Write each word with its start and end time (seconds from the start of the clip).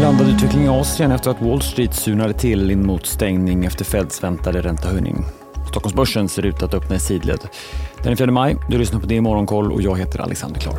Blandad 0.00 0.28
utveckling 0.28 0.64
i 0.64 0.68
Asien 0.68 1.12
efter 1.12 1.30
att 1.30 1.42
Wall 1.42 1.62
Street 1.62 1.94
sunade 1.94 2.32
till 2.32 2.70
in 2.70 2.86
mot 2.86 3.06
stängning 3.06 3.64
efter 3.64 3.84
Feds 3.84 4.22
väntade 4.22 4.60
räntehöjning. 4.60 5.24
Stockholmsbörsen 5.70 6.28
ser 6.28 6.46
ut 6.46 6.62
att 6.62 6.74
öppna 6.74 6.96
i 6.96 6.98
sidled. 6.98 7.40
Den 8.02 8.12
är 8.12 8.16
4 8.16 8.30
maj, 8.30 8.56
du 8.68 8.78
lyssnar 8.78 9.00
på 9.00 9.06
det 9.06 9.14
i 9.14 9.20
Morgonkoll 9.20 9.72
och 9.72 9.82
jag 9.82 9.98
heter 9.98 10.20
Alexander 10.20 10.60
Klar. 10.60 10.74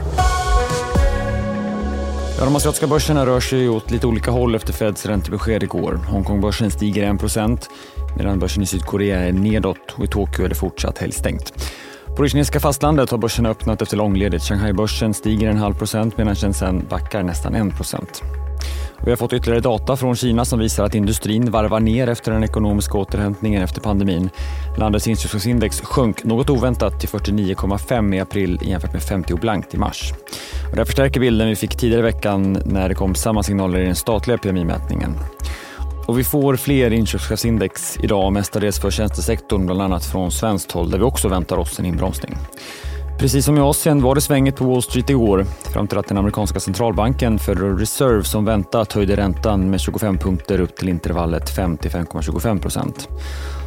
Ja, 2.39 2.45
de 2.45 2.55
asiatiska 2.55 2.87
börserna 2.87 3.25
rör 3.25 3.39
sig 3.39 3.69
åt 3.69 3.91
lite 3.91 4.07
olika 4.07 4.31
håll 4.31 4.55
efter 4.55 4.73
Feds 4.73 5.05
räntebesked 5.05 5.63
igår. 5.63 5.99
Hongkongbörsen 6.07 6.71
stiger 6.71 7.15
1 7.15 7.69
medan 8.17 8.39
börsen 8.39 8.63
i 8.63 8.65
Sydkorea 8.65 9.19
är 9.19 9.31
nedåt 9.31 9.95
och 9.97 10.03
i 10.03 10.07
Tokyo 10.07 10.45
är 10.45 10.49
det 10.49 10.55
fortsatt 10.55 10.97
helgstängt. 10.97 11.53
På 12.15 12.23
det 12.23 12.29
kinesiska 12.29 12.59
fastlandet 12.59 13.09
har 13.09 13.17
börsen 13.17 13.45
öppnat 13.45 13.81
efter 13.81 13.97
långledigt. 13.97 14.43
Shanghai-börsen 14.43 15.13
stiger 15.13 15.49
en 15.49 15.57
halv 15.57 15.73
procent 15.73 16.17
medan 16.17 16.35
Shenzhen 16.35 16.85
backar 16.89 17.23
nästan 17.23 17.55
1 17.55 17.75
procent. 17.75 18.23
Vi 19.05 19.11
har 19.11 19.17
fått 19.17 19.33
ytterligare 19.33 19.61
data 19.61 19.97
från 19.97 20.15
Kina 20.15 20.45
som 20.45 20.59
visar 20.59 20.83
att 20.83 20.95
industrin 20.95 21.51
varvar 21.51 21.79
ner 21.79 22.07
efter 22.07 22.31
den 22.31 22.43
ekonomiska 22.43 22.97
återhämtningen 22.97 23.63
efter 23.63 23.81
pandemin. 23.81 24.29
Landets 24.77 25.07
inköpsindex 25.07 25.81
sjönk 25.81 26.23
något 26.23 26.49
oväntat 26.49 26.99
till 26.99 27.09
49,5 27.09 28.15
i 28.15 28.19
april 28.19 28.59
jämfört 28.61 28.93
med 28.93 29.03
50 29.03 29.35
blankt 29.35 29.73
i 29.73 29.77
mars. 29.77 30.13
Och 30.71 30.75
det 30.75 30.85
förstärker 30.85 31.19
bilden 31.19 31.47
vi 31.47 31.55
fick 31.55 31.75
tidigare 31.75 31.99
i 31.99 32.11
veckan 32.11 32.57
när 32.65 32.89
det 32.89 32.95
kom 32.95 33.15
samma 33.15 33.43
signaler 33.43 33.79
i 33.79 33.85
den 33.85 33.95
statliga 33.95 34.37
PMI-mätningen. 34.37 35.15
Och 36.07 36.19
vi 36.19 36.23
får 36.23 36.55
fler 36.55 36.93
inköpschefsindex 36.93 37.97
idag, 38.03 38.33
mestadels 38.33 38.79
för 38.79 38.91
tjänstesektorn, 38.91 39.65
bland 39.65 39.81
annat 39.81 40.05
från 40.05 40.31
svenskt 40.31 40.71
håll 40.71 40.89
där 40.91 40.97
vi 40.97 41.03
också 41.03 41.27
väntar 41.27 41.57
oss 41.57 41.79
en 41.79 41.85
inbromsning. 41.85 42.37
Precis 43.21 43.45
som 43.45 43.57
i 43.57 43.61
Asien 43.61 44.01
var 44.01 44.15
det 44.15 44.21
svänget 44.21 44.55
på 44.55 44.65
Wall 44.65 44.81
Street 44.81 45.09
igår 45.09 45.43
fram 45.73 45.87
till 45.87 45.97
att 45.97 46.07
den 46.07 46.17
amerikanska 46.17 46.59
centralbanken 46.59 47.39
Federal 47.39 47.77
Reserve 47.77 48.23
som 48.23 48.45
väntat 48.45 48.93
höjde 48.93 49.17
räntan 49.17 49.69
med 49.69 49.81
25 49.81 50.17
punkter 50.17 50.61
upp 50.61 50.75
till 50.75 50.89
intervallet 50.89 51.57
5-5,25 51.57 52.59
procent. 52.61 53.09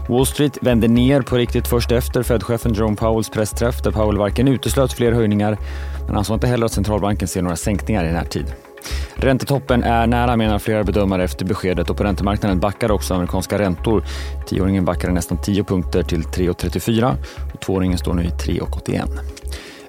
Wall 0.08 0.26
Street 0.26 0.58
vände 0.60 0.88
ner 0.88 1.22
på 1.22 1.36
riktigt 1.36 1.66
först 1.66 1.92
efter 1.92 2.22
Fed-chefen 2.22 2.74
Jerome 2.74 2.96
Powells 2.96 3.28
pressträff 3.30 3.82
där 3.82 3.90
Powell 3.90 4.18
varken 4.18 4.48
uteslöt 4.48 4.92
fler 4.92 5.12
höjningar 5.12 5.58
men 6.06 6.14
han 6.14 6.24
sa 6.24 6.34
inte 6.34 6.46
heller 6.46 6.66
att 6.66 6.72
centralbanken 6.72 7.28
ser 7.28 7.42
några 7.42 7.56
sänkningar 7.56 8.04
i 8.04 8.12
närtid. 8.12 8.54
Räntetoppen 9.24 9.82
är 9.82 10.06
nära 10.06 10.36
menar 10.36 10.58
flera 10.58 10.84
bedömare 10.84 11.24
efter 11.24 11.44
beskedet 11.44 11.90
och 11.90 11.96
på 11.96 12.04
räntemarknaden 12.04 12.60
backar 12.60 12.90
också 12.90 13.14
amerikanska 13.14 13.58
räntor. 13.58 14.04
Tioåringen 14.46 14.84
backade 14.84 15.12
nästan 15.12 15.38
10 15.38 15.64
punkter 15.64 16.02
till 16.02 16.22
3,34 16.22 17.14
och 17.54 17.60
tvååringen 17.60 17.98
står 17.98 18.14
nu 18.14 18.22
i 18.22 18.28
3,81. 18.28 19.08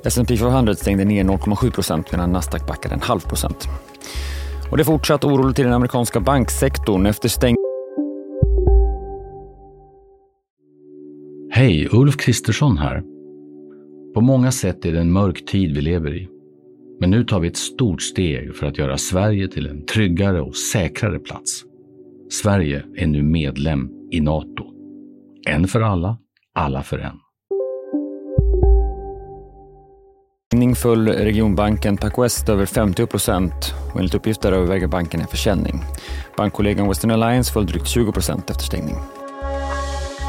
S&P 0.04 0.38
500 0.38 0.76
stängde 0.76 1.06
ner 1.06 1.24
0,7 1.24 2.04
medan 2.12 2.32
Nasdaq 2.32 2.68
backade 2.68 2.96
en 2.96 3.02
halv 3.02 3.20
procent. 3.20 3.68
Och 4.72 4.78
det 4.78 4.84
är 4.84 4.86
fortsatt 4.86 5.24
oroligt 5.24 5.60
i 5.60 5.64
den 5.64 5.74
amerikanska 5.74 6.20
banksektorn 6.20 7.06
efter 7.06 7.30
stäng... 7.30 7.56
Hej, 11.52 11.88
Ulf 11.92 12.18
Kristersson 12.18 12.78
här. 12.78 13.04
På 14.14 14.22
många 14.22 14.52
sätt 14.52 14.86
är 14.86 14.92
det 14.92 15.00
en 15.00 15.12
mörk 15.12 15.46
tid 15.46 15.76
vi 15.76 15.82
lever 15.82 16.16
i. 16.16 16.35
Men 17.00 17.10
nu 17.10 17.24
tar 17.24 17.40
vi 17.40 17.48
ett 17.48 17.58
stort 17.58 18.02
steg 18.02 18.56
för 18.56 18.68
att 18.68 18.78
göra 18.78 18.98
Sverige 18.98 19.48
till 19.48 19.68
en 19.68 19.86
tryggare 19.86 20.42
och 20.42 20.56
säkrare 20.56 21.20
plats. 21.20 21.64
Sverige 22.30 22.84
är 22.96 23.08
nu 23.08 23.24
medlem 23.24 23.90
i 24.12 24.22
Nato. 24.22 24.66
En 25.48 25.68
för 25.68 25.82
alla, 25.82 26.18
alla 26.54 26.84
för 26.84 27.00
en. 27.00 27.20
föll 30.76 31.08
regionbanken 31.08 31.98
Pacwest 31.98 32.50
över 32.50 32.66
50 32.66 33.06
procent 33.06 33.74
och 33.94 34.00
enligt 34.00 34.16
uppgifter 34.16 34.52
överväger 34.52 34.88
banken 34.88 35.22
en 35.22 35.28
försäljning. 35.28 35.82
Bankkollegan 36.38 36.88
Western 36.88 37.12
Alliance 37.12 37.54
föll 37.54 37.66
drygt 37.66 37.88
20 37.88 38.12
procent 38.12 38.50
efter 38.50 38.64
stängning. 38.64 38.96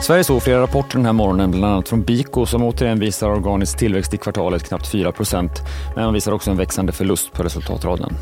Sverige 0.03 0.25
såg 0.25 0.43
flera 0.43 0.61
rapporter 0.61 0.97
den 0.97 1.07
här 1.07 1.13
morgonen, 1.13 1.51
bland 1.51 1.65
annat 1.65 1.89
från 1.89 2.03
Biko 2.03 2.47
som 2.47 2.63
återigen 2.63 2.99
visar 2.99 3.29
organisk 3.29 3.79
tillväxt 3.79 4.15
i 4.15 4.17
kvartalet 4.17 4.69
knappt 4.69 4.93
4% 4.93 5.51
men 5.95 6.05
man 6.05 6.15
visar 6.15 6.33
också 6.33 6.51
en 6.51 6.57
växande 6.57 6.93
förlust 6.93 7.33
på 7.33 7.43
resultatraden. 7.43 8.13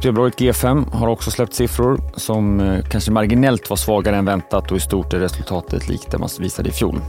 Spelbolaget 0.00 0.38
G5 0.40 0.92
har 0.92 1.08
också 1.08 1.30
släppt 1.30 1.54
siffror 1.54 2.00
som 2.16 2.60
eh, 2.60 2.84
kanske 2.84 3.10
marginellt 3.10 3.70
var 3.70 3.76
svagare 3.76 4.16
än 4.16 4.24
väntat 4.24 4.70
och 4.70 4.76
i 4.76 4.80
stort 4.80 5.12
är 5.12 5.18
resultatet 5.18 5.88
likt 5.88 6.10
det 6.10 6.18
man 6.18 6.28
visade 6.40 6.68
i 6.68 6.72
fjol. 6.72 7.00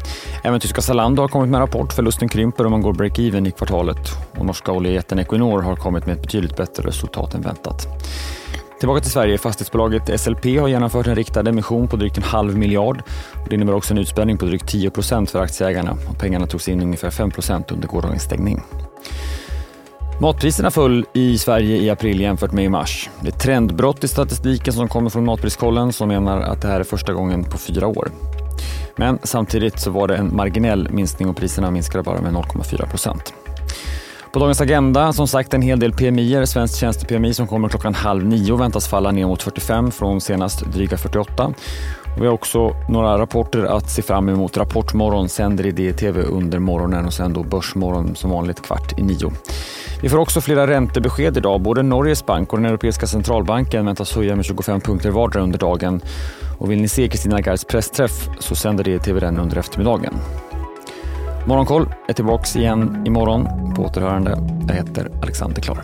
Även 0.44 0.60
tyska 0.60 0.82
Zalando 0.82 1.22
har 1.22 1.28
kommit 1.28 1.50
med 1.50 1.62
en 1.62 1.68
rapport. 1.68 1.94
Förlusten 1.94 2.30
krymper 2.30 2.66
och 2.66 2.72
man 2.72 2.82
går 2.82 2.94
break-even 2.94 3.48
i 3.48 3.52
kvartalet. 3.52 4.10
Och 4.38 4.46
norska 4.46 4.72
oljejätten 4.72 5.20
Equinor 5.20 5.62
har 5.62 5.76
kommit 5.76 6.06
med 6.06 6.16
ett 6.16 6.22
betydligt 6.22 6.58
bättre 6.58 6.88
resultat 6.88 7.34
än 7.34 7.42
väntat. 7.42 7.88
Tillbaka 8.82 9.02
till 9.02 9.12
Sverige. 9.12 9.38
Fastighetsbolaget 9.38 10.22
SLP 10.22 10.46
har 10.60 10.68
genomfört 10.68 11.08
en 11.08 11.16
riktad 11.16 11.50
emission 11.50 11.88
på 11.88 11.96
drygt 11.96 12.18
en 12.18 12.24
halv 12.24 12.58
miljard. 12.58 13.04
Det 13.50 13.56
innebär 13.56 13.74
också 13.74 13.94
en 13.94 13.98
utspänning 13.98 14.38
på 14.38 14.46
drygt 14.46 14.68
10 14.68 14.90
procent 14.90 15.32
för 15.32 15.42
aktieägarna. 15.42 15.98
Och 16.10 16.20
pengarna 16.20 16.48
togs 16.48 16.70
in 16.70 16.82
ungefär 16.82 17.10
5 17.10 17.32
procent 17.32 17.72
under 17.72 17.88
gårdagens 17.88 18.24
stängning. 18.24 18.62
Matpriserna 20.22 20.72
föll 20.72 21.06
i 21.14 21.38
Sverige 21.38 21.78
i 21.78 21.90
april 21.90 22.20
jämfört 22.20 22.52
med 22.52 22.66
i 22.66 22.70
mars. 22.70 23.10
Det 23.20 23.28
är 23.28 23.40
trendbrott 23.40 24.04
i 24.04 24.08
statistiken 24.08 24.74
som 24.74 24.88
kommer 24.88 25.10
från 25.10 25.26
Matpriskollen 25.26 25.94
som 25.94 26.08
menar 26.08 26.42
att 26.42 26.62
det 26.62 26.68
här 26.68 26.80
är 26.80 26.84
första 26.84 27.14
gången 27.14 27.44
på 27.44 27.58
fyra 27.58 27.88
år. 27.88 28.12
Men 28.96 29.20
samtidigt 29.24 29.80
så 29.80 29.92
var 29.92 30.08
det 30.08 30.16
en 30.16 30.36
marginell 30.36 30.90
minskning 30.92 31.30
och 31.30 31.38
priserna 31.38 31.72
minskade 31.72 32.04
bara 32.04 32.22
med 32.22 32.34
0,4 32.34 32.90
procent. 32.90 33.34
På 34.34 34.40
dagens 34.40 34.62
agenda, 34.62 35.14
som 35.14 35.28
sagt 35.28 35.54
en 35.54 35.62
hel 35.62 35.80
del 35.80 35.94
PMI, 35.94 36.48
Svenskt 36.48 36.78
tjänste-PMI 36.78 37.34
som 37.34 37.48
kommer 37.48 37.70
klockan 37.70 37.94
halv 37.94 38.26
nio 38.26 38.56
väntas 38.56 38.88
falla 38.88 39.12
ner 39.12 39.26
mot 39.26 39.44
45 39.44 39.92
från 39.92 40.22
senast 40.22 40.66
dryga 40.66 40.98
48. 40.98 41.54
Vi 42.20 42.26
har 42.26 42.34
också 42.34 42.76
några 42.90 43.18
rapporter 43.18 43.64
att 43.64 43.90
se 43.90 44.02
fram 44.02 44.30
emot. 44.30 44.58
Rapportmorgon 44.58 45.30
sänder 45.30 45.66
i 45.66 45.72
DTV 45.72 46.22
under 46.22 46.60
morgonen 46.60 47.06
och 47.06 47.14
sen 47.14 47.34
då 47.34 47.44
Börsmorgon 47.44 48.16
som 48.16 48.30
vanligt 48.30 48.62
kvart 48.62 49.00
i 49.00 49.04
nio. 49.04 49.32
Vi 50.02 50.10
får 50.10 50.18
också 50.18 50.42
flera 50.42 50.68
räntebesked 50.68 51.38
idag. 51.38 51.62
Både 51.62 51.84
Norges 51.84 52.26
bank 52.26 52.54
och 52.54 52.60
den 52.60 52.66
Europeiska 52.66 53.08
centralbanken 53.08 53.86
väntas 53.86 54.16
höja 54.16 54.36
med 54.36 54.46
25 54.46 54.82
punkter 54.82 55.10
vardera 55.10 55.44
under 55.44 55.60
dagen. 55.60 56.02
Och 56.60 56.72
vill 56.72 56.82
ni 56.82 56.88
se 56.88 57.08
Kristina 57.08 57.42
Gards 57.42 57.66
pressträff 57.66 58.30
så 58.40 58.56
sänder 58.56 58.84
DTV 58.84 59.20
den 59.20 59.40
under 59.40 59.58
eftermiddagen. 59.58 60.14
Morgonkoll 61.46 61.90
är 62.08 62.14
tillbaka 62.14 62.60
igen 62.60 63.04
imorgon. 63.06 63.48
På 63.76 63.84
återhörande. 63.84 64.38
Jag 64.68 64.76
heter 64.76 65.12
Alexander 65.22 65.62
Klar. 65.62 65.84